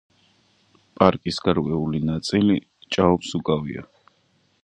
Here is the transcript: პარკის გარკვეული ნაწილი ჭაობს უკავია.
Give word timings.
პარკის 1.01 1.37
გარკვეული 1.49 2.01
ნაწილი 2.07 2.57
ჭაობს 2.97 3.37
უკავია. 3.41 3.87